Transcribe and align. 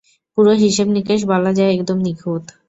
পুরো 0.33 0.51
হিসেবনিকেশ 0.63 1.19
বলা 1.31 1.51
যায় 1.57 1.73
একদম 1.75 1.97
নিখুঁত! 2.05 2.43